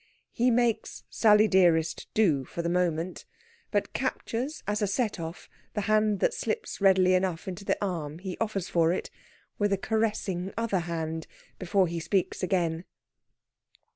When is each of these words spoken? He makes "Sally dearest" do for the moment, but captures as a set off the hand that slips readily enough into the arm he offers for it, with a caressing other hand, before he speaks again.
He 0.31 0.49
makes 0.49 1.03
"Sally 1.11 1.47
dearest" 1.47 2.07
do 2.15 2.43
for 2.43 2.63
the 2.63 2.69
moment, 2.69 3.23
but 3.69 3.93
captures 3.93 4.63
as 4.65 4.81
a 4.81 4.87
set 4.87 5.19
off 5.19 5.47
the 5.75 5.81
hand 5.81 6.21
that 6.21 6.33
slips 6.33 6.81
readily 6.81 7.13
enough 7.13 7.47
into 7.47 7.63
the 7.63 7.77
arm 7.85 8.17
he 8.17 8.35
offers 8.39 8.67
for 8.67 8.91
it, 8.91 9.11
with 9.59 9.71
a 9.71 9.77
caressing 9.77 10.55
other 10.57 10.79
hand, 10.79 11.27
before 11.59 11.85
he 11.85 11.99
speaks 11.99 12.41
again. 12.41 12.83